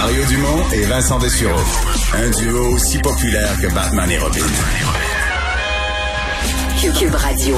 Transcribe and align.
Mario 0.00 0.24
Dumont 0.26 0.62
et 0.72 0.84
Vincent 0.84 1.18
Dessureau. 1.18 1.58
Un 2.14 2.30
duo 2.30 2.72
aussi 2.72 3.00
populaire 3.00 3.50
que 3.60 3.66
Batman 3.74 4.08
et 4.08 4.18
Robin. 4.18 4.46
Cube 6.80 7.14
Radio. 7.16 7.56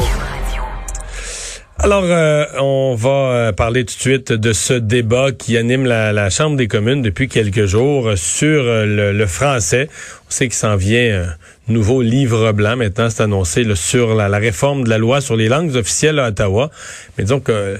Alors, 1.78 2.04
euh, 2.04 2.46
on 2.58 2.94
va 2.94 3.10
euh, 3.10 3.52
parler 3.52 3.84
tout 3.84 3.94
de 3.94 4.00
suite 4.00 4.32
de 4.32 4.54
ce 4.54 4.72
débat 4.72 5.32
qui 5.32 5.58
anime 5.58 5.84
la, 5.84 6.14
la 6.14 6.30
Chambre 6.30 6.56
des 6.56 6.66
communes 6.66 7.02
depuis 7.02 7.28
quelques 7.28 7.66
jours 7.66 8.12
sur 8.16 8.62
euh, 8.62 8.86
le, 8.86 9.12
le, 9.12 9.26
français. 9.26 9.90
On 10.26 10.30
sait 10.30 10.46
qu'il 10.46 10.56
s'en 10.56 10.76
vient 10.76 11.24
un 11.24 11.72
nouveau 11.72 12.00
livre 12.00 12.52
blanc 12.52 12.76
maintenant, 12.76 13.10
c'est 13.10 13.22
annoncé 13.22 13.64
là, 13.64 13.76
sur 13.76 14.14
la, 14.14 14.30
la, 14.30 14.38
réforme 14.38 14.84
de 14.84 14.88
la 14.88 14.98
loi 14.98 15.20
sur 15.20 15.36
les 15.36 15.48
langues 15.48 15.76
officielles 15.76 16.18
à 16.18 16.28
Ottawa. 16.28 16.70
Mais 17.18 17.24
disons 17.24 17.40
que 17.40 17.78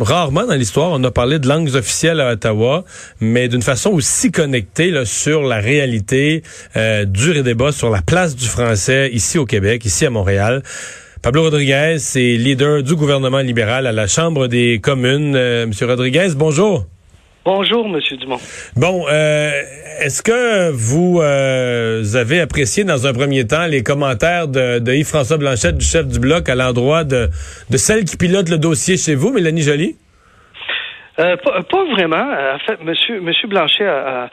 rarement 0.00 0.46
dans 0.46 0.54
l'histoire, 0.54 0.90
on 0.92 1.02
a 1.04 1.10
parlé 1.10 1.38
de 1.38 1.48
langues 1.48 1.74
officielles 1.74 2.20
à 2.20 2.32
Ottawa, 2.32 2.84
mais 3.20 3.48
d'une 3.48 3.62
façon 3.62 3.90
aussi 3.90 4.30
connectée 4.30 4.92
sur 5.04 5.42
la 5.42 5.56
réalité 5.56 6.42
euh, 6.76 7.04
du 7.04 7.42
débat 7.42 7.72
sur 7.72 7.90
la 7.90 8.02
place 8.02 8.36
du 8.36 8.46
français 8.46 9.10
ici 9.12 9.38
au 9.38 9.46
Québec, 9.46 9.84
ici 9.84 10.06
à 10.06 10.10
Montréal. 10.10 10.62
Pablo 11.22 11.42
Rodriguez 11.42 11.96
est 12.14 12.36
leader 12.38 12.82
du 12.82 12.94
gouvernement 12.94 13.40
libéral 13.40 13.86
à 13.86 13.92
la 13.92 14.06
Chambre 14.06 14.46
des 14.46 14.78
communes. 14.80 15.34
Euh, 15.34 15.66
Monsieur 15.66 15.86
Rodriguez, 15.86 16.28
bonjour. 16.36 16.86
Bonjour, 17.44 17.88
Monsieur 17.88 18.16
Dumont. 18.16 18.38
Bon, 18.76 19.06
euh, 19.08 19.50
est-ce 20.00 20.22
que 20.22 20.70
vous, 20.70 21.20
euh, 21.20 22.02
avez 22.14 22.40
apprécié 22.40 22.84
dans 22.84 23.06
un 23.06 23.12
premier 23.12 23.46
temps 23.46 23.66
les 23.66 23.82
commentaires 23.82 24.48
de, 24.48 24.78
de 24.78 24.92
Yves-François 24.92 25.38
Blanchette, 25.38 25.78
du 25.78 25.84
chef 25.84 26.06
du 26.06 26.18
bloc, 26.18 26.48
à 26.48 26.54
l'endroit 26.54 27.04
de, 27.04 27.28
de 27.70 27.76
celle 27.76 28.04
qui 28.04 28.16
pilote 28.16 28.48
le 28.50 28.58
dossier 28.58 28.96
chez 28.96 29.14
vous, 29.14 29.32
Mélanie 29.32 29.62
Joly? 29.62 29.96
Euh, 31.18 31.36
pas, 31.36 31.62
pas, 31.62 31.84
vraiment. 31.92 32.16
En 32.54 32.58
fait, 32.60 32.82
Monsieur, 32.84 33.20
Monsieur 33.20 33.48
Blanchet 33.48 33.86
a, 33.86 34.24
a 34.24 34.28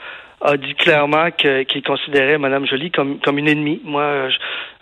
dit 0.57 0.75
clairement 0.75 1.31
qu'il 1.31 1.83
considérait 1.83 2.37
Mme 2.37 2.65
Joly 2.67 2.91
comme, 2.91 3.19
comme 3.19 3.37
une 3.37 3.47
ennemie. 3.47 3.81
Moi, 3.83 4.29
je, 4.29 4.35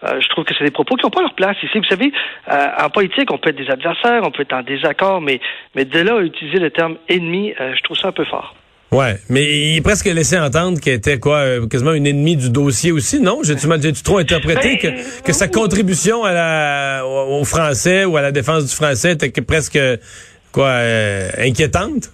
euh, 0.07 0.19
je 0.19 0.27
trouve 0.29 0.43
que 0.43 0.53
c'est 0.57 0.65
des 0.65 0.71
propos 0.71 0.95
qui 0.95 1.05
n'ont 1.05 1.11
pas 1.11 1.21
leur 1.21 1.35
place 1.35 1.57
ici. 1.63 1.77
Vous 1.77 1.85
savez, 1.85 2.11
euh, 2.51 2.67
en 2.83 2.89
politique, 2.89 3.31
on 3.31 3.37
peut 3.37 3.49
être 3.49 3.57
des 3.57 3.69
adversaires, 3.69 4.21
on 4.23 4.31
peut 4.31 4.41
être 4.41 4.53
en 4.53 4.63
désaccord, 4.63 5.21
mais, 5.21 5.39
mais 5.75 5.85
de 5.85 5.99
là 5.99 6.17
à 6.17 6.21
utiliser 6.21 6.59
le 6.59 6.71
terme 6.71 6.97
ennemi, 7.07 7.53
euh, 7.59 7.73
je 7.75 7.81
trouve 7.83 7.97
ça 7.97 8.09
un 8.09 8.11
peu 8.11 8.25
fort. 8.25 8.55
Ouais, 8.91 9.15
mais 9.27 9.43
il 9.43 9.77
est 9.77 9.81
presque 9.81 10.05
laissé 10.05 10.37
entendre 10.37 10.79
qu'elle 10.79 10.93
était 10.95 11.17
quoi, 11.19 11.67
quasiment 11.67 11.93
une 11.93 12.05
ennemie 12.05 12.35
du 12.35 12.51
dossier 12.51 12.91
aussi, 12.91 13.19
non? 13.19 13.39
J'ai-tu 13.43 13.65
mal, 13.65 13.81
j'ai-tu 13.81 14.03
trop 14.03 14.19
interprété 14.19 14.77
que, 14.77 15.23
que 15.23 15.33
sa 15.33 15.47
contribution 15.47 16.23
à 16.23 16.31
la, 16.31 17.01
au 17.03 17.43
français 17.43 18.05
ou 18.05 18.17
à 18.17 18.21
la 18.21 18.31
défense 18.31 18.65
du 18.69 18.75
français 18.75 19.13
était 19.13 19.31
presque 19.41 19.79
quoi 20.51 20.67
euh, 20.67 21.29
inquiétante 21.39 22.11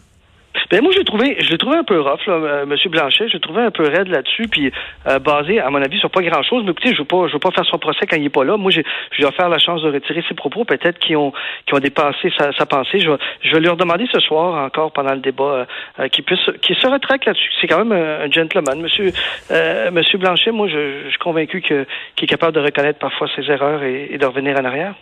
ben 0.69 0.81
moi, 0.81 0.91
je 0.91 0.99
l'ai 0.99 1.05
trouvé, 1.05 1.35
je 1.39 1.49
l'ai 1.49 1.57
trouvé 1.57 1.77
un 1.77 1.83
peu 1.83 1.99
rough, 1.99 2.25
là, 2.27 2.33
euh, 2.33 2.65
Monsieur 2.65 2.89
Blanchet. 2.89 3.27
Je 3.27 3.33
l'ai 3.33 3.39
trouvé 3.39 3.61
un 3.61 3.71
peu 3.71 3.83
raide 3.83 4.07
là-dessus, 4.07 4.47
puis 4.47 4.71
euh, 5.07 5.17
basé, 5.19 5.59
à 5.59 5.69
mon 5.69 5.81
avis, 5.81 5.97
sur 5.99 6.11
pas 6.11 6.21
grand-chose. 6.21 6.63
Mais 6.63 6.71
écoutez, 6.71 6.93
je 6.93 6.99
veux 6.99 7.05
pas, 7.05 7.27
je 7.27 7.33
veux 7.33 7.39
pas 7.39 7.51
faire 7.51 7.65
son 7.65 7.79
procès 7.79 8.05
quand 8.05 8.17
il 8.17 8.25
est 8.25 8.29
pas 8.29 8.43
là. 8.43 8.55
Moi, 8.57 8.71
j'ai, 8.71 8.83
je 9.11 9.25
vais 9.25 9.31
faire 9.31 9.49
la 9.49 9.57
chance 9.57 9.81
de 9.81 9.91
retirer 9.91 10.23
ses 10.27 10.35
propos, 10.35 10.65
peut-être 10.65 10.99
qui 10.99 11.15
ont, 11.15 11.33
qui 11.65 11.73
ont 11.73 11.79
dépassé 11.79 12.31
sa, 12.37 12.51
sa 12.53 12.65
pensée. 12.65 12.99
Je 12.99 13.09
vais, 13.09 13.17
je 13.41 13.53
vais 13.53 13.61
lui 13.61 13.69
redemander 13.69 14.05
ce 14.11 14.19
soir 14.19 14.63
encore 14.63 14.91
pendant 14.91 15.13
le 15.13 15.19
débat 15.21 15.65
euh, 15.99 16.07
qu'il 16.09 16.23
puisse, 16.23 16.49
qu'il 16.61 16.75
se 16.75 16.87
retraque 16.87 17.25
là-dessus. 17.25 17.49
C'est 17.59 17.67
quand 17.67 17.83
même 17.83 17.91
un, 17.91 18.25
un 18.25 18.31
gentleman, 18.31 18.79
Monsieur, 18.79 19.11
euh, 19.51 19.91
Monsieur 19.91 20.17
Blanchet. 20.17 20.51
Moi, 20.51 20.67
je, 20.67 21.03
je 21.05 21.09
suis 21.09 21.19
convaincu 21.19 21.61
que 21.61 21.85
qu'il 22.15 22.25
est 22.25 22.27
capable 22.27 22.53
de 22.53 22.59
reconnaître 22.59 22.99
parfois 22.99 23.27
ses 23.35 23.49
erreurs 23.49 23.83
et, 23.83 24.09
et, 24.11 24.17
de 24.17 24.25
revenir 24.25 24.57
en 24.57 24.65
arrière. 24.65 24.93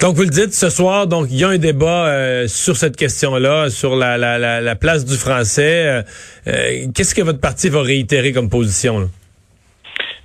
Donc, 0.00 0.16
vous 0.16 0.22
le 0.22 0.28
dites 0.28 0.54
ce 0.54 0.70
soir. 0.70 1.06
Donc, 1.06 1.28
il 1.30 1.36
y 1.36 1.44
a 1.44 1.48
un 1.48 1.58
débat 1.58 2.06
euh, 2.06 2.48
sur 2.48 2.76
cette 2.76 2.96
question-là, 2.96 3.70
sur 3.70 3.96
la, 3.96 4.18
la, 4.18 4.38
la, 4.38 4.60
la 4.60 4.76
place 4.76 5.04
du 5.04 5.16
français. 5.16 5.86
Euh, 5.86 6.02
euh, 6.48 6.86
Qu'est-ce 6.94 7.14
que 7.14 7.22
votre 7.22 7.40
parti 7.40 7.68
va 7.68 7.82
réitérer 7.82 8.32
comme 8.32 8.48
position? 8.48 9.10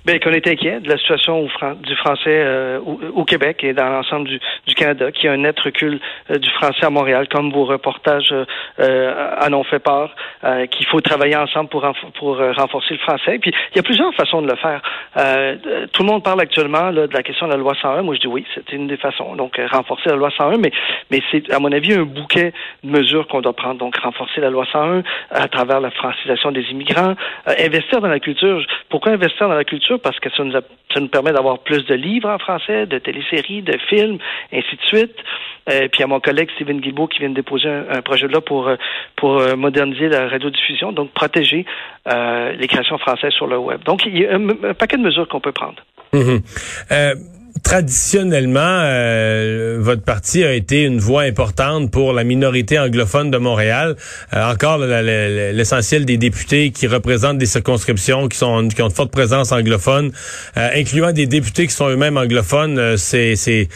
Bien, 0.06 0.18
qu'on 0.18 0.32
est 0.32 0.46
inquiet 0.46 0.80
de 0.80 0.88
la 0.88 0.96
situation 0.96 1.46
du 1.82 1.96
français 1.96 2.28
euh, 2.28 2.80
au, 2.80 3.24
Québec 3.26 3.62
et 3.62 3.74
dans 3.74 3.90
l'ensemble 3.90 4.28
du, 4.28 4.40
du, 4.66 4.74
Canada, 4.74 5.12
qu'il 5.12 5.26
y 5.26 5.28
a 5.28 5.32
un 5.32 5.36
net 5.36 5.60
recul 5.60 6.00
euh, 6.30 6.38
du 6.38 6.48
français 6.52 6.86
à 6.86 6.90
Montréal, 6.90 7.28
comme 7.28 7.52
vos 7.52 7.66
reportages 7.66 8.34
euh, 8.78 9.36
en 9.46 9.52
ont 9.52 9.62
fait 9.62 9.78
part, 9.78 10.16
euh, 10.44 10.64
qu'il 10.68 10.86
faut 10.86 11.02
travailler 11.02 11.36
ensemble 11.36 11.68
pour, 11.68 11.86
pour 12.18 12.38
renforcer 12.38 12.94
le 12.94 13.00
français. 13.00 13.38
Puis, 13.40 13.52
il 13.72 13.76
y 13.76 13.78
a 13.78 13.82
plusieurs 13.82 14.14
façons 14.14 14.40
de 14.40 14.50
le 14.50 14.56
faire. 14.56 14.80
tout 15.92 16.02
le 16.02 16.06
monde 16.06 16.24
parle 16.24 16.40
actuellement 16.40 16.90
là, 16.90 17.06
de 17.06 17.12
la 17.12 17.22
question 17.22 17.46
de 17.46 17.52
la 17.52 17.58
loi 17.58 17.74
101. 17.82 18.00
Moi, 18.00 18.14
je 18.14 18.20
dis 18.20 18.26
oui, 18.26 18.46
c'est 18.54 18.72
une 18.72 18.86
des 18.86 18.96
façons. 18.96 19.36
Donc, 19.36 19.60
renforcer 19.70 20.08
la 20.08 20.16
loi 20.16 20.30
101, 20.34 20.56
mais, 20.56 20.72
mais 21.10 21.20
c'est, 21.30 21.52
à 21.52 21.58
mon 21.58 21.72
avis, 21.72 21.92
un 21.92 22.04
bouquet 22.04 22.54
de 22.84 22.90
mesures 22.90 23.28
qu'on 23.28 23.42
doit 23.42 23.52
prendre. 23.52 23.78
Donc, 23.78 23.96
renforcer 23.96 24.40
la 24.40 24.48
loi 24.48 24.64
101 24.72 25.02
à 25.30 25.48
travers 25.48 25.80
la 25.80 25.90
francisation 25.90 26.52
des 26.52 26.62
immigrants, 26.70 27.14
investir 27.46 28.00
dans 28.00 28.08
la 28.08 28.20
culture. 28.20 28.64
Pourquoi 28.88 29.12
investir 29.12 29.46
dans 29.46 29.54
la 29.54 29.64
culture? 29.64 29.89
Parce 29.98 30.18
que 30.20 30.28
ça 30.30 30.44
nous, 30.44 31.08
permet 31.08 31.32
d'avoir 31.32 31.58
plus 31.60 31.84
de 31.86 31.94
livres 31.94 32.28
en 32.28 32.38
français, 32.38 32.86
de 32.86 32.98
téléséries, 32.98 33.62
de 33.62 33.76
films, 33.88 34.18
ainsi 34.52 34.76
de 34.76 34.82
suite. 34.82 35.16
Euh, 35.70 35.88
puis 35.92 36.02
à 36.02 36.06
mon 36.06 36.20
collègue 36.20 36.50
Steven 36.56 36.80
Guilbeault 36.80 37.08
qui 37.08 37.20
vient 37.20 37.30
de 37.30 37.34
déposer 37.34 37.68
un, 37.68 38.02
projet 38.02 38.28
là 38.28 38.40
pour 38.40 38.70
pour 39.16 39.40
moderniser 39.56 40.08
la 40.08 40.28
radiodiffusion, 40.28 40.92
donc 40.92 41.10
protéger 41.10 41.66
euh, 42.08 42.52
les 42.52 42.66
créations 42.66 42.98
françaises 42.98 43.32
sur 43.32 43.46
le 43.46 43.58
web. 43.58 43.82
Donc 43.84 44.06
il 44.06 44.18
y 44.18 44.26
a 44.26 44.34
un, 44.34 44.74
paquet 44.74 44.96
de 44.96 45.02
mesures 45.02 45.28
qu'on 45.28 45.40
peut 45.40 45.52
prendre. 45.52 45.82
Mmh. 46.12 46.38
Euh 46.92 47.14
traditionnellement, 47.62 48.60
euh, 48.60 49.78
votre 49.80 50.02
parti 50.02 50.44
a 50.44 50.52
été 50.52 50.84
une 50.84 50.98
voix 50.98 51.22
importante 51.22 51.90
pour 51.90 52.12
la 52.12 52.24
minorité 52.24 52.78
anglophone 52.78 53.30
de 53.30 53.38
Montréal. 53.38 53.96
Euh, 54.34 54.50
encore 54.50 54.78
l'essentiel 54.78 56.04
des 56.04 56.16
députés 56.16 56.70
qui 56.70 56.86
représentent 56.86 57.38
des 57.38 57.46
circonscriptions 57.46 58.28
qui 58.28 58.42
ont 58.44 58.62
de 58.62 58.92
forte 58.92 59.10
présence 59.10 59.52
anglophone, 59.52 60.12
euh, 60.56 60.68
incluant 60.74 61.12
des 61.12 61.26
députés 61.26 61.66
qui 61.66 61.74
sont 61.74 61.88
eux-mêmes 61.88 62.16
anglophones, 62.16 62.78
euh, 62.78 62.96
c'est 62.96 63.68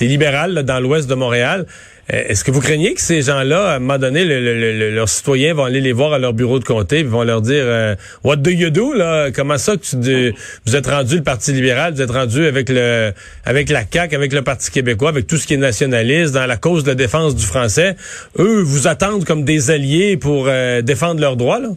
libéral 0.00 0.62
dans 0.64 0.80
l'ouest 0.80 1.08
de 1.08 1.14
Montréal. 1.14 1.66
Euh, 2.12 2.24
est-ce 2.28 2.42
que 2.42 2.50
vous 2.50 2.60
craignez 2.60 2.94
que 2.94 3.00
ces 3.00 3.22
gens-là, 3.22 3.70
à 3.70 3.76
un 3.76 3.78
moment 3.78 3.98
donné, 3.98 4.24
le, 4.24 4.40
le, 4.40 4.78
le, 4.78 4.90
leurs 4.90 5.08
citoyens 5.08 5.54
vont 5.54 5.64
aller 5.64 5.80
les 5.80 5.92
voir 5.92 6.12
à 6.12 6.18
leur 6.18 6.32
bureau 6.32 6.58
de 6.58 6.64
comté 6.64 6.98
et 6.98 7.02
vont 7.04 7.22
leur 7.22 7.40
dire 7.40 7.62
euh, 7.64 7.94
What 8.24 8.36
do 8.36 8.50
you 8.50 8.70
do? 8.70 8.92
Là? 8.92 9.30
Comment 9.30 9.58
ça 9.58 9.76
que 9.76 9.82
tu, 9.82 10.34
vous 10.66 10.76
êtes 10.76 10.86
rendu 10.86 11.16
le 11.16 11.22
Parti 11.22 11.52
libéral, 11.52 11.94
vous 11.94 12.02
êtes 12.02 12.10
rendu 12.10 12.44
avec 12.46 12.68
le 12.68 13.12
avec 13.44 13.70
la 13.70 13.84
CAQ, 13.90 14.16
avec 14.16 14.32
le 14.32 14.42
Parti 14.42 14.70
québécois, 14.70 15.10
avec 15.10 15.26
tout 15.26 15.36
ce 15.36 15.46
qui 15.46 15.54
est 15.54 15.58
nationaliste, 15.58 16.34
dans 16.34 16.46
la 16.46 16.56
cause 16.56 16.82
de 16.82 16.88
la 16.88 16.94
défense 16.96 17.36
du 17.36 17.44
français. 17.46 17.96
Eux 18.38 18.62
vous 18.62 18.88
attendent 18.88 19.24
comme 19.24 19.44
des 19.44 19.70
alliés 19.70 20.16
pour 20.16 20.46
euh, 20.48 20.82
défendre 20.82 21.20
leurs 21.20 21.36
droits, 21.36 21.60
là? 21.60 21.68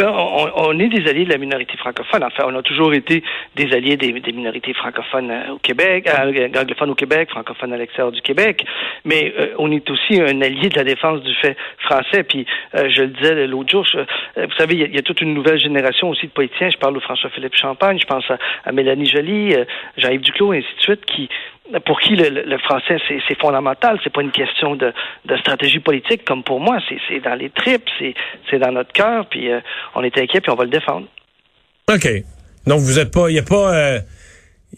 On, 0.00 0.50
on, 0.56 0.78
est 0.78 0.88
des 0.88 1.08
alliés 1.08 1.24
de 1.24 1.30
la 1.30 1.38
minorité 1.38 1.76
francophone. 1.76 2.24
Enfin, 2.24 2.44
on 2.46 2.56
a 2.56 2.62
toujours 2.62 2.94
été 2.94 3.22
des 3.56 3.72
alliés 3.72 3.96
des, 3.96 4.12
minorités 4.32 4.72
francophones 4.72 5.30
au 5.50 5.58
Québec, 5.58 6.08
euh, 6.08 6.48
anglophones 6.58 6.90
au 6.90 6.94
Québec, 6.94 7.30
francophones 7.30 7.72
à 7.72 7.76
l'extérieur 7.76 8.12
du 8.12 8.22
Québec. 8.22 8.64
Mais 9.04 9.32
euh, 9.38 9.54
on 9.58 9.70
est 9.70 9.88
aussi 9.90 10.20
un 10.20 10.40
allié 10.40 10.68
de 10.68 10.76
la 10.76 10.84
défense 10.84 11.22
du 11.22 11.34
fait 11.34 11.56
français. 11.80 12.22
Puis, 12.22 12.46
euh, 12.74 12.88
je 12.90 13.02
le 13.02 13.08
disais 13.08 13.46
l'autre 13.46 13.70
jour, 13.70 13.84
je, 13.84 13.98
vous 13.98 14.54
savez, 14.56 14.74
il 14.74 14.94
y, 14.94 14.98
a, 14.98 15.02
toute 15.02 15.20
une 15.20 15.34
nouvelle 15.34 15.58
génération 15.58 16.08
aussi 16.08 16.26
de 16.26 16.32
politiciens. 16.32 16.70
Je 16.70 16.78
parle 16.78 16.94
de 16.94 17.00
François-Philippe 17.00 17.54
Champagne, 17.54 17.98
je 18.00 18.06
pense 18.06 18.28
à, 18.30 18.38
à 18.64 18.72
Mélanie 18.72 19.06
Joly, 19.06 19.54
Jean-Yves 19.98 20.22
Duclos, 20.22 20.54
et 20.54 20.58
ainsi 20.58 20.76
de 20.76 20.82
suite, 20.82 21.04
qui 21.04 21.28
pour 21.80 22.00
qui 22.00 22.16
le, 22.16 22.58
français 22.58 22.96
c'est 23.08 23.40
fondamental, 23.40 23.98
c'est 24.04 24.12
pas 24.12 24.22
une 24.22 24.30
question 24.30 24.76
de, 24.76 24.92
stratégie 25.40 25.80
politique 25.80 26.24
comme 26.24 26.42
pour 26.42 26.60
moi, 26.60 26.78
c'est 27.08 27.20
dans 27.20 27.34
les 27.34 27.50
tripes, 27.50 27.88
c'est 28.50 28.58
dans 28.58 28.72
notre 28.72 28.92
cœur, 28.92 29.26
puis 29.26 29.50
euh, 29.50 29.60
on 29.94 30.02
est 30.02 30.16
inquiet, 30.18 30.40
puis 30.40 30.50
on 30.50 30.56
va 30.56 30.64
le 30.64 30.70
défendre. 30.70 31.06
OK. 31.92 32.08
Donc 32.66 32.80
vous 32.80 32.98
êtes 32.98 33.12
pas, 33.12 33.28
il 33.28 33.36
y 33.36 33.38
a 33.38 33.42
pas. 33.42 33.74
Euh, 33.74 33.98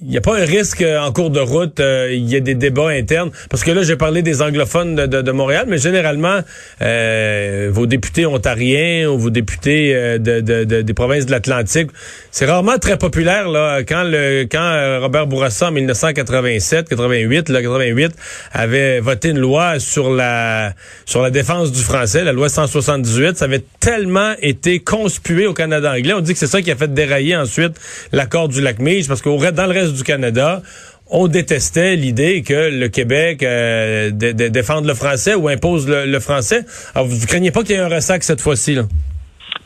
il 0.00 0.08
n'y 0.08 0.16
a 0.16 0.20
pas 0.20 0.36
un 0.36 0.44
risque 0.44 0.82
euh, 0.82 0.98
en 0.98 1.12
cours 1.12 1.30
de 1.30 1.38
route, 1.38 1.78
euh, 1.78 2.10
il 2.12 2.28
y 2.28 2.34
a 2.34 2.40
des 2.40 2.56
débats 2.56 2.88
internes. 2.88 3.30
Parce 3.48 3.62
que 3.62 3.70
là, 3.70 3.82
j'ai 3.82 3.94
parlé 3.94 4.22
des 4.22 4.42
anglophones 4.42 4.96
de, 4.96 5.06
de, 5.06 5.32
Montréal, 5.32 5.66
mais 5.68 5.78
généralement, 5.78 6.40
euh, 6.82 7.70
vos 7.72 7.86
députés 7.86 8.26
ontariens 8.26 9.08
ou 9.08 9.18
vos 9.18 9.30
députés 9.30 9.94
euh, 9.94 10.18
de, 10.18 10.40
de, 10.40 10.82
des 10.82 10.94
provinces 10.94 11.26
de 11.26 11.30
l'Atlantique, 11.30 11.90
c'est 12.32 12.44
rarement 12.46 12.78
très 12.78 12.98
populaire. 12.98 13.48
là 13.48 13.82
Quand 13.84 14.02
le 14.02 14.46
quand 14.50 15.00
Robert 15.00 15.28
Bourassa, 15.28 15.68
en 15.68 15.72
1987, 15.72 16.88
88, 16.88 17.48
là, 17.50 17.62
88, 17.62 18.12
avait 18.52 18.98
voté 19.00 19.28
une 19.28 19.38
loi 19.38 19.78
sur 19.78 20.10
la 20.12 20.74
sur 21.06 21.22
la 21.22 21.30
défense 21.30 21.70
du 21.70 21.80
français, 21.80 22.24
la 22.24 22.32
loi 22.32 22.48
178, 22.48 23.36
ça 23.36 23.44
avait 23.44 23.64
tellement 23.78 24.32
été 24.42 24.80
conspué 24.80 25.46
au 25.46 25.54
Canada 25.54 25.92
anglais. 25.92 26.14
On 26.14 26.20
dit 26.20 26.32
que 26.32 26.38
c'est 26.38 26.46
ça 26.46 26.62
qui 26.62 26.70
a 26.70 26.76
fait 26.76 26.92
dérailler 26.92 27.36
ensuite 27.36 27.74
l'accord 28.12 28.48
du 28.48 28.60
lac 28.60 28.80
Meach, 28.80 29.06
parce 29.06 29.22
qu'au 29.22 29.38
dans 29.38 29.66
le 29.66 29.72
reste 29.72 29.83
du 29.92 30.02
Canada, 30.02 30.62
on 31.10 31.28
détestait 31.28 31.96
l'idée 31.96 32.42
que 32.42 32.70
le 32.70 32.88
Québec 32.88 33.42
euh, 33.42 34.10
défende 34.10 34.86
le 34.86 34.94
français 34.94 35.34
ou 35.34 35.48
impose 35.48 35.88
le, 35.88 36.20
français. 36.20 36.64
Alors, 36.94 37.06
vous 37.06 37.20
ne 37.20 37.26
craignez 37.26 37.50
pas 37.50 37.62
qu'il 37.62 37.76
y 37.76 37.78
ait 37.78 37.82
un 37.82 37.88
ressac 37.88 38.22
cette 38.24 38.40
fois-ci? 38.40 38.74
Là? 38.74 38.82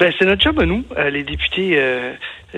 Ben, 0.01 0.13
c'est 0.19 0.27
notre 0.27 0.43
job 0.43 0.61
à 0.61 0.67
nous, 0.67 0.85
euh, 0.97 1.11
les 1.11 1.23
députés 1.25 1.77
euh, 1.79 2.13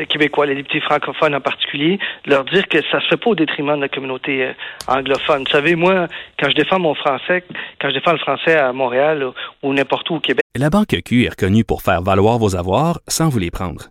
québécois, 0.09 0.47
les 0.47 0.55
députés 0.55 0.81
francophones 0.81 1.35
en 1.35 1.41
particulier, 1.41 1.99
de 2.27 2.31
leur 2.31 2.45
dire 2.45 2.67
que 2.69 2.79
ça 2.91 3.01
se 3.01 3.09
fait 3.09 3.17
pas 3.17 3.31
au 3.31 3.35
détriment 3.35 3.77
de 3.77 3.83
la 3.83 3.89
communauté 3.89 4.51
anglophone. 4.87 5.45
Vous 5.45 5.51
savez, 5.51 5.75
moi, 5.75 6.07
quand 6.39 6.51
je 6.51 6.55
défends 6.55 6.79
mon 6.79 6.95
français, 6.95 7.45
quand 7.81 7.89
je 7.89 7.95
défends 7.95 8.13
le 8.13 8.19
français 8.19 8.57
à 8.57 8.73
Montréal 8.73 9.25
ou 9.63 9.73
n'importe 9.73 10.11
où 10.11 10.17
au 10.17 10.21
Québec. 10.21 10.43
La 10.57 10.69
Banque 10.69 10.97
Q 11.05 11.25
est 11.25 11.31
reconnue 11.31 11.65
pour 11.65 11.83
faire 11.83 12.03
valoir 12.03 12.39
vos 12.39 12.57
avoirs 12.57 13.01
sans 13.09 13.29
vous 13.29 13.39
les 13.39 13.51
prendre. 13.51 13.91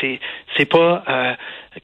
c'est 0.00 0.20
c'est 0.56 0.66
pas 0.66 1.02
euh, 1.08 1.34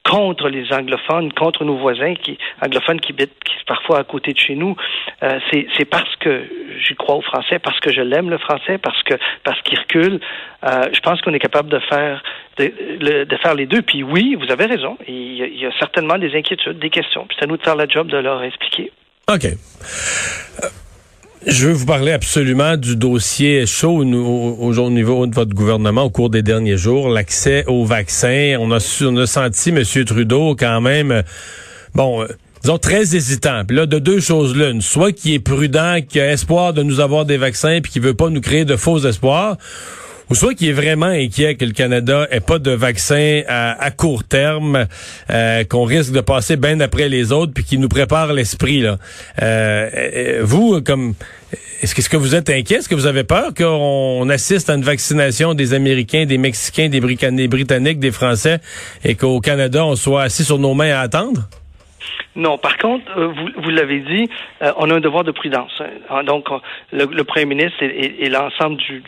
contre 0.05 0.47
les 0.47 0.71
anglophones, 0.71 1.33
contre 1.33 1.65
nos 1.65 1.75
voisins 1.75 2.15
qui 2.15 2.37
anglophones 2.61 3.01
qui 3.01 3.11
habitent 3.11 3.33
parfois 3.67 3.99
à 3.99 4.03
côté 4.05 4.31
de 4.31 4.39
chez 4.39 4.55
nous. 4.55 4.77
Euh, 5.23 5.39
c'est 5.51 5.85
parce 5.85 6.15
que 6.17 6.47
j'y 6.87 6.95
crois 6.95 7.15
au 7.15 7.21
français, 7.21 7.59
parce 7.59 7.79
que 7.81 7.91
je 7.91 7.99
l'aime 7.99 8.29
le 8.29 8.37
français, 8.37 8.77
parce 8.77 9.01
que 9.03 9.15
parce 9.43 9.61
qu'il 9.63 9.77
recule. 9.77 10.21
Euh, 10.63 10.89
je 10.93 10.99
pense 11.01 11.21
qu'on 11.21 11.33
est 11.33 11.39
capable 11.39 11.69
de 11.69 11.79
faire 11.79 12.23
de, 12.57 13.37
faire 13.43 13.55
les 13.55 13.65
deux. 13.65 13.81
Puis 13.81 14.03
oui, 14.03 14.35
vous 14.35 14.49
avez 14.51 14.67
raison. 14.67 14.97
Il 15.07 15.35
y, 15.35 15.65
a, 15.65 15.71
certainement 15.77 16.17
des 16.17 16.33
inquiétudes, 16.33 16.79
des 16.79 16.89
questions. 16.89 17.25
Puis 17.25 17.35
c'est 17.37 17.45
à 17.45 17.47
nous 17.47 17.57
de 17.57 17.63
faire 17.63 17.75
le 17.75 17.89
job 17.89 18.07
de 18.07 18.17
leur 18.17 18.41
expliquer. 18.41 18.91
OK. 19.29 19.47
Je 21.47 21.65
veux 21.65 21.73
vous 21.73 21.87
parler 21.87 22.11
absolument 22.11 22.77
du 22.77 22.95
dossier 22.95 23.65
chaud 23.65 24.03
au, 24.03 24.77
au, 24.77 24.89
niveau 24.91 25.25
de 25.25 25.33
votre 25.33 25.55
gouvernement 25.55 26.03
au 26.03 26.11
cours 26.11 26.29
des 26.29 26.43
derniers 26.43 26.77
jours, 26.77 27.09
l'accès 27.09 27.65
aux 27.65 27.83
vaccins. 27.83 28.57
On 28.59 28.71
a, 28.71 28.77
on 29.01 29.17
a 29.17 29.25
senti 29.25 29.69
M. 29.69 29.83
Trudeau 30.05 30.55
quand 30.55 30.81
même, 30.81 31.23
bon, 31.95 32.21
euh, 32.21 32.27
disons 32.61 32.77
très 32.77 33.15
hésitant. 33.15 33.63
Puis 33.65 33.75
là, 33.75 33.87
de 33.87 33.97
deux 33.97 34.19
choses 34.19 34.55
l'une, 34.55 34.81
soit 34.81 35.13
qui 35.13 35.33
est 35.33 35.39
prudent, 35.39 35.97
qui 36.07 36.19
a 36.19 36.31
espoir 36.31 36.73
de 36.73 36.83
nous 36.83 36.99
avoir 36.99 37.25
des 37.25 37.37
vaccins, 37.37 37.79
puis 37.81 37.91
qui 37.91 37.99
veut 37.99 38.13
pas 38.13 38.29
nous 38.29 38.41
créer 38.41 38.63
de 38.63 38.75
faux 38.75 38.99
espoirs, 38.99 39.57
ou 40.31 40.35
soit 40.35 40.53
qui 40.53 40.69
est 40.69 40.73
vraiment 40.73 41.07
inquiet 41.07 41.55
que 41.55 41.65
le 41.65 41.73
Canada 41.73 42.25
ait 42.31 42.39
pas 42.39 42.57
de 42.57 42.71
vaccin 42.71 43.41
à, 43.49 43.91
court 43.91 44.23
terme, 44.23 44.87
euh, 45.29 45.65
qu'on 45.65 45.83
risque 45.83 46.13
de 46.13 46.21
passer 46.21 46.55
bien 46.55 46.79
après 46.79 47.09
les 47.09 47.33
autres, 47.33 47.51
puis 47.53 47.65
qui 47.65 47.77
nous 47.77 47.89
prépare 47.89 48.31
l'esprit. 48.31 48.79
là. 48.79 48.97
Euh, 49.41 49.89
euh, 49.93 50.39
vous, 50.41 50.81
comme 50.81 51.15
est-ce 51.81 51.93
que, 51.93 52.01
que 52.07 52.15
vous 52.15 52.33
êtes 52.33 52.49
inquiet? 52.49 52.77
Est-ce 52.77 52.87
que 52.87 52.95
vous 52.95 53.07
avez 53.07 53.25
peur 53.25 53.53
qu'on 53.53 54.29
assiste 54.29 54.69
à 54.69 54.75
une 54.75 54.83
vaccination 54.83 55.53
des 55.53 55.73
Américains, 55.73 56.25
des 56.25 56.37
Mexicains, 56.37 56.87
des 56.87 57.01
Britanniques, 57.01 57.99
des 57.99 58.11
Français, 58.11 58.61
et 59.03 59.15
qu'au 59.15 59.41
Canada, 59.41 59.85
on 59.85 59.97
soit 59.97 60.23
assis 60.23 60.45
sur 60.45 60.59
nos 60.59 60.73
mains 60.73 60.93
à 60.93 61.01
attendre? 61.01 61.49
Non, 62.35 62.57
par 62.57 62.77
contre, 62.77 63.05
euh, 63.17 63.27
vous, 63.27 63.49
vous 63.57 63.69
l'avez 63.69 63.99
dit, 63.99 64.29
euh, 64.61 64.71
on 64.77 64.89
a 64.89 64.95
un 64.95 64.99
devoir 65.01 65.23
de 65.23 65.31
prudence. 65.31 65.81
Hein. 66.09 66.23
Donc, 66.23 66.47
le, 66.93 67.23
Premier 67.23 67.45
ministre 67.45 67.83
et, 67.83 68.29
l'ensemble 68.29 68.77
du, 68.77 69.01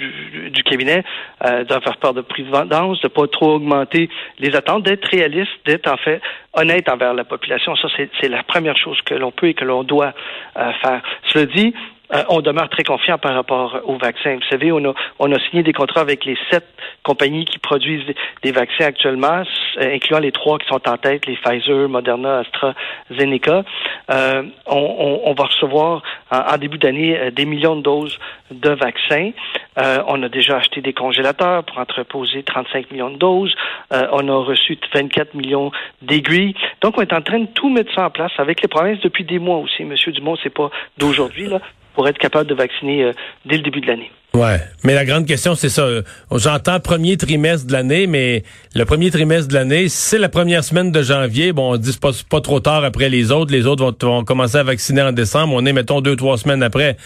du, 0.50 0.64
cabinet 0.64 1.04
euh, 1.46 1.64
doivent 1.64 1.84
faire 1.84 1.98
part 1.98 2.14
de 2.14 2.22
prudence, 2.22 3.02
de 3.02 3.08
pas 3.08 3.28
trop 3.28 3.56
augmenter 3.56 4.10
les 4.40 4.56
attentes, 4.56 4.84
d'être 4.84 5.06
réaliste, 5.06 5.52
d'être 5.66 5.88
en 5.88 5.98
fait 5.98 6.22
honnête 6.54 6.90
envers 6.90 7.14
la 7.14 7.24
population. 7.24 7.76
Ça, 7.78 7.88
c'est 7.98 8.30
la 8.30 8.44
première 8.44 8.78
chose 8.78 9.02
que 9.02 9.14
l'on 9.14 9.32
peut 9.32 9.48
et 9.48 9.54
que 9.54 9.66
l'on 9.66 9.84
doit 9.84 10.14
faire. 10.54 11.02
Cela 11.28 11.46
dit, 11.46 11.74
euh, 12.12 12.24
on 12.30 12.42
demeure 12.42 12.70
très 12.70 12.84
confiant 12.84 13.18
par 13.18 13.34
rapport 13.34 13.80
au 13.86 13.98
vaccin. 13.98 14.36
Vous 14.36 14.48
savez, 14.50 14.72
on 14.72 14.84
a, 14.84 14.94
on 15.20 15.32
a 15.32 15.40
signé 15.50 15.64
des 15.64 15.74
contrats 15.74 16.02
avec 16.02 16.26
les 16.26 16.38
sept 16.52 16.66
compagnies 17.04 17.46
qui 17.46 17.60
produisent 17.60 18.06
des, 18.44 18.52
vaccins 18.52 18.86
actuellement, 18.86 19.44
euh, 19.78 19.96
incluant 19.96 20.20
les 20.20 20.32
trois 20.32 20.60
qui 20.60 20.68
sont 20.68 20.88
en 20.88 20.98
tête, 20.98 21.26
les 21.26 21.38
Pfizer, 21.38 21.88
Moderna, 21.88 22.40
AstraZeneca. 22.40 23.64
Euh, 24.12 24.44
on, 24.68 25.22
on, 25.26 25.34
va 25.34 25.46
recevoir 25.46 26.04
en, 26.30 26.58
début 26.58 26.78
d'année 26.78 27.32
des 27.32 27.46
millions 27.46 27.76
de 27.78 27.82
doses 27.82 28.20
de 28.52 28.70
vaccins. 28.70 29.32
on 29.78 30.22
a 30.22 30.30
déjà 30.30 30.58
acheté 30.58 30.82
des 30.82 30.94
congélateurs 30.94 31.64
pour 31.64 31.78
entreposer 31.80 32.44
35 32.44 32.92
millions 32.92 33.10
de 33.10 33.18
doses. 33.18 33.56
on 33.92 34.28
a 34.28 34.44
reçu 34.44 34.78
24 34.94 35.34
millions 35.34 35.72
d'aiguilles. 36.02 36.54
Donc, 36.82 36.98
on 36.98 37.02
est 37.02 37.14
en 37.14 37.22
train 37.22 37.40
de 37.40 37.48
tout 37.48 37.70
mettre 37.70 37.94
ça 37.96 38.06
en 38.06 38.10
place 38.10 38.32
avec 38.38 38.62
les 38.62 38.68
provinces 38.68 39.00
depuis 39.00 39.24
des 39.24 39.40
mois 39.40 39.58
aussi. 39.58 39.84
Monsieur 39.84 40.12
Dumont, 40.12 40.38
c'est 40.44 40.54
pas 40.54 40.70
d'aujourd'hui, 40.98 41.48
là 41.48 41.60
pour 41.94 42.08
être 42.08 42.18
capable 42.18 42.50
de 42.50 42.56
vacciner 42.56 43.04
euh, 43.04 43.12
dès 43.46 43.58
le 43.58 43.64
début 43.64 43.82
de 43.82 43.88
l'année. 43.88 44.12
Ouais, 44.34 44.60
mais 44.84 44.96
la 44.96 45.06
grande 45.06 45.28
question 45.28 45.54
c'est 45.54 45.70
ça. 45.70 45.88
J'entends 46.32 46.80
premier 46.80 47.18
trimestre 47.18 47.68
de 47.68 47.74
l'année, 47.74 48.08
mais 48.08 48.44
le 48.74 48.84
premier 48.84 49.12
trimestre 49.12 49.48
de 49.48 49.54
l'année, 49.54 49.90
c'est 49.90 50.18
la 50.18 50.28
première 50.28 50.64
semaine 50.64 50.92
de 50.92 51.04
janvier. 51.04 51.54
Bon, 51.54 51.74
on 51.74 51.78
dit 51.78 51.96
pas, 52.02 52.10
pas 52.28 52.42
trop 52.42 52.60
tard 52.60 52.84
après 52.84 53.10
les 53.10 53.32
autres. 53.32 53.52
Les 53.52 53.68
autres 53.68 53.94
vont, 54.04 54.24
commencer 54.24 54.58
à 54.58 54.64
vacciner 54.64 55.04
en 55.04 55.12
décembre. 55.12 55.54
On 55.56 55.64
est 55.68 55.74
mettons 55.74 56.02
deux 56.02 56.16
trois 56.16 56.40
semaines 56.40 56.64
après. 56.64 56.98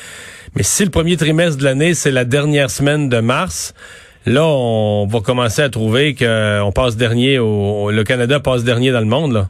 Mais 0.55 0.63
si 0.63 0.85
le 0.85 0.89
premier 0.89 1.17
trimestre 1.17 1.57
de 1.57 1.65
l'année 1.65 1.93
c'est 1.95 2.11
la 2.11 2.23
dernière 2.23 2.69
semaine 2.69 3.09
de 3.09 3.19
mars, 3.19 3.73
là 4.25 4.45
on 4.45 5.05
va 5.05 5.19
commencer 5.19 5.61
à 5.61 5.69
trouver 5.69 6.15
qu'on 6.15 6.71
passe 6.73 6.95
dernier. 6.95 7.39
Au, 7.39 7.91
le 7.91 8.03
Canada 8.05 8.39
passe 8.39 8.63
dernier 8.63 8.91
dans 8.91 9.01
le 9.01 9.05
monde 9.05 9.33
là. 9.33 9.49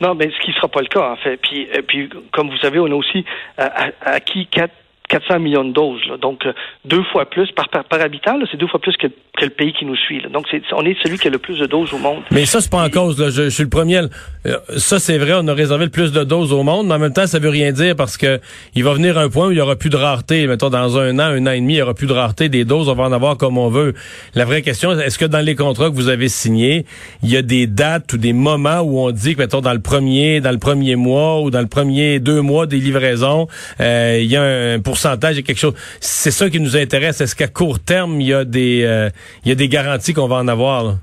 Non, 0.00 0.14
mais 0.14 0.30
ce 0.30 0.38
qui 0.40 0.50
ne 0.50 0.54
sera 0.54 0.68
pas 0.68 0.80
le 0.80 0.86
cas, 0.86 1.10
en 1.10 1.16
fait. 1.16 1.36
Puis, 1.38 1.68
euh, 1.74 1.82
puis 1.86 2.08
comme 2.32 2.50
vous 2.50 2.58
savez, 2.58 2.78
on 2.78 2.86
a 2.86 2.94
aussi 2.94 3.24
euh, 3.58 3.68
acquis 4.00 4.46
quatre 4.46 4.74
400 5.08 5.40
millions 5.40 5.64
de 5.64 5.72
doses. 5.72 6.02
Donc, 6.20 6.44
euh, 6.44 6.52
deux 6.84 7.02
fois 7.04 7.28
plus 7.28 7.50
par, 7.52 7.68
par, 7.68 8.00
habitant, 8.00 8.38
c'est 8.50 8.58
deux 8.58 8.66
fois 8.66 8.80
plus 8.80 8.96
que, 8.96 9.06
que, 9.06 9.44
le 9.44 9.50
pays 9.50 9.72
qui 9.72 9.86
nous 9.86 9.96
suit. 9.96 10.22
Donc, 10.32 10.46
c'est, 10.50 10.62
on 10.72 10.84
est 10.84 10.96
celui 11.02 11.18
qui 11.18 11.28
a 11.28 11.30
le 11.30 11.38
plus 11.38 11.58
de 11.58 11.66
doses 11.66 11.92
au 11.94 11.98
monde. 11.98 12.22
Mais 12.30 12.44
ça, 12.44 12.60
c'est 12.60 12.70
pas 12.70 12.84
en 12.84 12.90
cause. 12.90 13.18
Là. 13.18 13.30
Je, 13.30 13.48
suis 13.48 13.62
le 13.62 13.70
premier. 13.70 14.02
Euh, 14.46 14.58
ça, 14.76 14.98
c'est 14.98 15.16
vrai, 15.16 15.32
on 15.36 15.48
a 15.48 15.54
réservé 15.54 15.86
le 15.86 15.90
plus 15.90 16.12
de 16.12 16.24
doses 16.24 16.52
au 16.52 16.62
monde, 16.62 16.86
mais 16.86 16.94
en 16.94 16.98
même 16.98 17.12
temps, 17.12 17.26
ça 17.26 17.38
veut 17.38 17.48
rien 17.48 17.72
dire 17.72 17.96
parce 17.96 18.18
que 18.18 18.38
il 18.74 18.84
va 18.84 18.92
venir 18.92 19.16
un 19.18 19.30
point 19.30 19.48
où 19.48 19.50
il 19.50 19.58
y 19.58 19.60
aura 19.60 19.76
plus 19.76 19.90
de 19.90 19.96
rareté. 19.96 20.46
Mettons, 20.46 20.68
dans 20.68 20.98
un 20.98 21.18
an, 21.18 21.22
un 21.22 21.46
an 21.46 21.52
et 21.52 21.60
demi, 21.60 21.74
il 21.74 21.78
y 21.78 21.82
aura 21.82 21.94
plus 21.94 22.06
de 22.06 22.12
rareté 22.12 22.50
des 22.50 22.64
doses. 22.66 22.88
On 22.88 22.94
va 22.94 23.04
en 23.04 23.12
avoir 23.12 23.38
comme 23.38 23.56
on 23.56 23.68
veut. 23.68 23.94
La 24.34 24.44
vraie 24.44 24.62
question, 24.62 24.92
est-ce 24.92 25.18
que 25.18 25.24
dans 25.24 25.44
les 25.44 25.54
contrats 25.54 25.88
que 25.88 25.94
vous 25.94 26.08
avez 26.08 26.28
signés, 26.28 26.84
il 27.22 27.30
y 27.30 27.36
a 27.36 27.42
des 27.42 27.66
dates 27.66 28.12
ou 28.12 28.18
des 28.18 28.34
moments 28.34 28.80
où 28.80 28.98
on 29.00 29.10
dit 29.10 29.34
que, 29.34 29.40
mettons, 29.40 29.62
dans 29.62 29.72
le 29.72 29.80
premier, 29.80 30.40
dans 30.40 30.52
le 30.52 30.58
premier 30.58 30.96
mois 30.96 31.40
ou 31.40 31.50
dans 31.50 31.60
le 31.60 31.66
premier 31.66 32.20
deux 32.20 32.42
mois 32.42 32.66
des 32.66 32.78
livraisons, 32.78 33.46
euh, 33.80 34.18
il 34.20 34.30
y 34.30 34.36
a 34.36 34.42
un 34.42 34.80
pour 34.80 34.97
pourcentage, 34.98 35.34
il 35.34 35.40
y 35.40 35.40
a 35.40 35.46
quelque 35.46 35.58
chose. 35.58 35.74
C'est 36.00 36.30
ça 36.30 36.50
qui 36.50 36.60
nous 36.60 36.76
intéresse. 36.76 37.20
Est-ce 37.20 37.36
qu'à 37.36 37.48
court 37.48 37.78
terme, 37.78 38.20
il 38.20 38.28
y 38.28 38.34
a 38.34 38.44
des, 38.44 39.10
il 39.44 39.48
y 39.48 39.52
a 39.52 39.54
des 39.54 39.68
garanties 39.68 40.14
qu'on 40.14 40.28
va 40.28 40.36
en 40.36 40.48
avoir? 40.48 40.96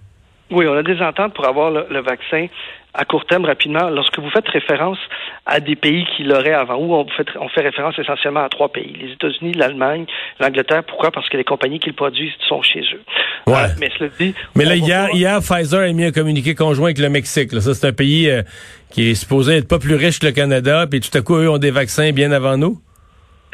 Oui, 0.51 0.67
on 0.67 0.77
a 0.77 0.83
des 0.83 0.99
ententes 1.01 1.33
pour 1.33 1.47
avoir 1.47 1.71
le 1.71 2.01
vaccin 2.01 2.47
à 2.97 3.05
court 3.05 3.25
terme 3.25 3.45
rapidement, 3.45 3.89
lorsque 3.89 4.17
vous 4.19 4.29
faites 4.29 4.47
référence 4.47 4.97
à 5.45 5.59
des 5.59 5.75
pays 5.75 6.05
qui 6.15 6.23
l'auraient 6.23 6.53
avant, 6.53 6.77
où 6.77 6.93
on 6.93 7.05
fait, 7.09 7.27
on 7.39 7.49
fait 7.49 7.61
référence 7.61 7.99
essentiellement 7.99 8.43
à 8.43 8.49
trois 8.49 8.69
pays, 8.69 8.95
les 8.99 9.11
États-Unis, 9.11 9.53
l'Allemagne, 9.53 10.05
l'Angleterre. 10.39 10.83
Pourquoi? 10.83 11.11
Parce 11.11 11.27
que 11.29 11.37
les 11.37 11.43
compagnies 11.43 11.79
qui 11.79 11.89
le 11.89 11.95
produisent 11.95 12.33
sont 12.47 12.61
chez 12.61 12.79
eux. 12.79 13.01
Ouais. 13.47 13.55
Euh, 13.55 13.67
mais 13.79 13.89
cela 13.97 14.09
dit... 14.17 14.33
Mais 14.55 14.65
là, 14.65 14.75
hier, 14.75 15.09
hier, 15.13 15.39
Pfizer 15.39 15.81
a 15.81 15.91
mis 15.91 16.05
un 16.05 16.11
communiqué 16.11 16.55
conjoint 16.55 16.85
avec 16.85 16.99
le 16.99 17.09
Mexique. 17.09 17.51
Là. 17.51 17.61
Ça, 17.61 17.73
c'est 17.73 17.87
un 17.87 17.93
pays 17.93 18.29
euh, 18.29 18.43
qui 18.91 19.11
est 19.11 19.15
supposé 19.15 19.57
être 19.57 19.67
pas 19.67 19.79
plus 19.79 19.95
riche 19.95 20.19
que 20.19 20.27
le 20.27 20.31
Canada, 20.31 20.87
puis 20.89 21.01
tout 21.01 21.15
à 21.17 21.21
coup, 21.21 21.35
eux 21.35 21.49
ont 21.49 21.57
des 21.57 21.71
vaccins 21.71 22.11
bien 22.11 22.31
avant 22.31 22.57
nous. 22.57 22.79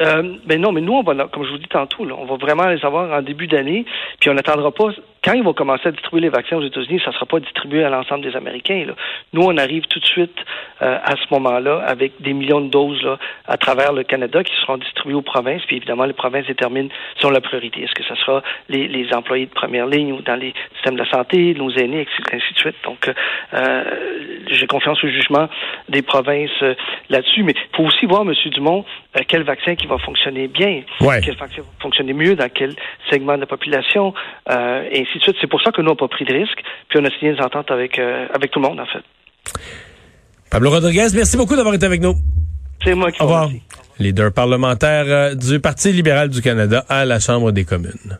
Euh, 0.02 0.36
ben 0.44 0.60
non, 0.60 0.72
mais 0.72 0.80
nous, 0.80 0.94
on 0.94 1.02
va, 1.02 1.14
comme 1.26 1.44
je 1.44 1.50
vous 1.50 1.58
dis 1.58 1.68
tantôt, 1.68 2.04
là, 2.04 2.14
on 2.18 2.24
va 2.24 2.36
vraiment 2.36 2.68
les 2.68 2.84
avoir 2.84 3.12
en 3.12 3.22
début 3.22 3.46
d'année, 3.46 3.84
puis 4.20 4.30
on 4.30 4.34
n'attendra 4.34 4.70
pas 4.72 4.88
quand 5.24 5.34
ils 5.34 5.44
vont 5.44 5.54
commencer 5.54 5.88
à 5.88 5.92
distribuer 5.92 6.22
les 6.22 6.28
vaccins 6.30 6.56
aux 6.56 6.64
États-Unis, 6.64 7.00
ça 7.04 7.10
ne 7.10 7.14
sera 7.14 7.26
pas 7.26 7.38
distribué 7.38 7.84
à 7.84 7.90
l'ensemble 7.90 8.24
des 8.24 8.34
Américains. 8.34 8.84
Là. 8.86 8.94
Nous, 9.32 9.42
on 9.42 9.56
arrive 9.56 9.84
tout 9.86 10.00
de 10.00 10.04
suite 10.04 10.36
euh, 10.82 10.98
à 11.02 11.16
ce 11.16 11.32
moment-là 11.32 11.82
avec 11.86 12.20
des 12.20 12.32
millions 12.32 12.60
de 12.60 12.68
doses 12.68 13.02
là, 13.02 13.18
à 13.46 13.56
travers 13.56 13.92
le 13.92 14.02
Canada 14.02 14.42
qui 14.42 14.54
seront 14.60 14.78
distribuées 14.78 15.14
aux 15.14 15.22
provinces. 15.22 15.62
Puis 15.66 15.76
évidemment, 15.76 16.04
les 16.04 16.12
provinces 16.12 16.46
déterminent 16.46 16.90
sur 17.18 17.30
la 17.30 17.40
priorité. 17.40 17.82
Est-ce 17.82 17.94
que 17.94 18.04
ce 18.04 18.14
sera 18.16 18.42
les, 18.68 18.88
les, 18.88 19.12
employés 19.14 19.46
de 19.46 19.50
première 19.50 19.86
ligne 19.86 20.12
ou 20.12 20.22
dans 20.22 20.36
les 20.36 20.54
systèmes 20.74 20.94
de 20.94 21.02
la 21.02 21.10
santé, 21.10 21.54
nos 21.54 21.70
aînés, 21.70 22.06
ainsi 22.32 22.54
de 22.54 22.58
suite. 22.58 22.76
Donc, 22.84 23.10
euh, 23.54 23.84
j'ai 24.48 24.66
confiance 24.66 25.02
au 25.04 25.08
jugement 25.08 25.48
des 25.88 26.02
provinces 26.02 26.50
euh, 26.62 26.74
là-dessus. 27.10 27.42
Mais 27.42 27.52
il 27.52 27.76
faut 27.76 27.84
aussi 27.84 28.06
voir, 28.06 28.22
M. 28.22 28.32
Dumont, 28.50 28.84
euh, 29.16 29.20
quel 29.26 29.42
vaccin 29.42 29.74
qui 29.74 29.86
va 29.86 29.98
fonctionner 29.98 30.48
bien, 30.48 30.82
quel 30.98 31.36
vaccin 31.36 31.62
va 31.62 31.68
fonctionner 31.80 32.12
mieux 32.12 32.34
dans 32.34 32.48
quel 32.48 32.74
segment 33.10 33.34
de 33.34 33.40
la 33.40 33.46
population, 33.46 34.14
et 34.48 35.06
c'est 35.40 35.46
pour 35.46 35.62
ça 35.62 35.72
que 35.72 35.80
nous, 35.80 35.88
on 35.88 35.92
n'a 35.92 35.96
pas 35.96 36.08
pris 36.08 36.24
de 36.24 36.32
risque, 36.32 36.62
puis 36.88 36.98
on 37.00 37.04
a 37.04 37.10
signé 37.18 37.34
des 37.34 37.40
ententes 37.40 37.70
avec, 37.70 37.98
euh, 37.98 38.26
avec 38.34 38.50
tout 38.50 38.60
le 38.60 38.68
monde, 38.68 38.80
en 38.80 38.86
fait. 38.86 39.02
Pablo 40.52 40.68
Rodriguez, 40.68 41.06
merci 41.14 41.38
beaucoup 41.38 41.56
d'avoir 41.56 41.74
été 41.74 41.86
avec 41.86 42.02
nous. 42.02 42.14
C'est 42.84 42.94
moi 42.94 43.10
qui 43.10 43.22
vous 43.22 43.26
remercie. 43.26 43.62
Leader 43.98 44.30
parlementaire 44.30 45.04
euh, 45.06 45.34
du 45.34 45.60
Parti 45.60 45.92
libéral 45.92 46.28
du 46.28 46.42
Canada 46.42 46.84
à 46.90 47.06
la 47.06 47.20
Chambre 47.20 47.52
des 47.52 47.64
communes. 47.64 48.18